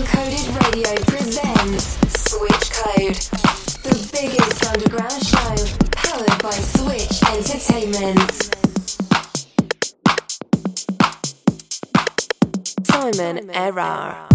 [0.00, 1.98] Radio presents
[2.30, 3.16] Switch Code,
[3.84, 5.54] the biggest underground show
[5.92, 8.32] powered by Switch Entertainment.
[12.86, 14.29] Simon Erar.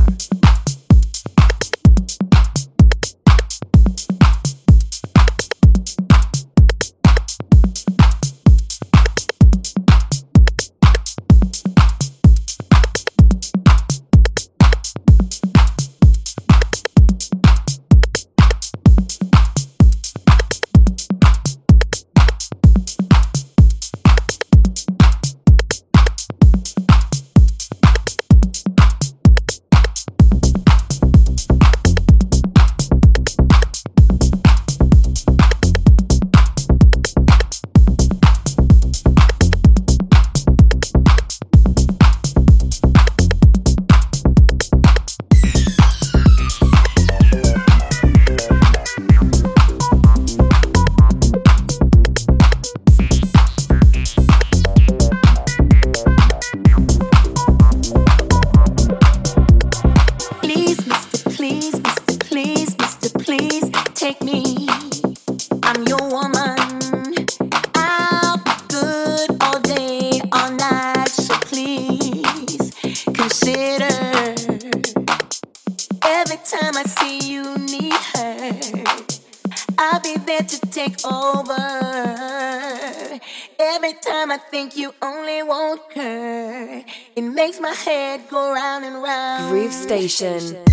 [90.08, 90.64] Station.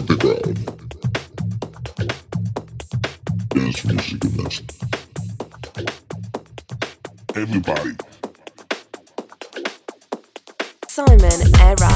[0.00, 0.58] the ground.
[3.54, 4.62] Music and.
[7.34, 7.96] Everybody.
[10.88, 11.91] Simon Erar.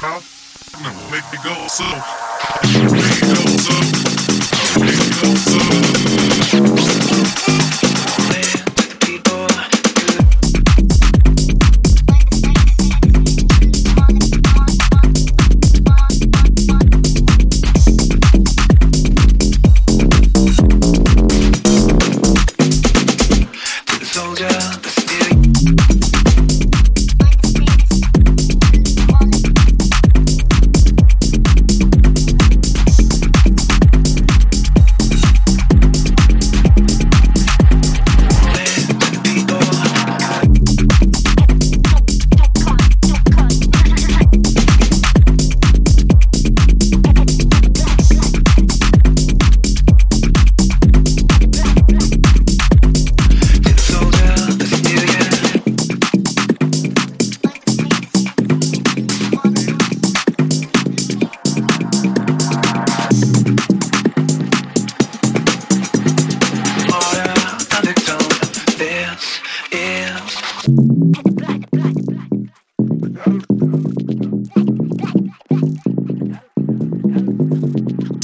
[0.00, 0.78] Go so.
[1.10, 3.27] Make you go so.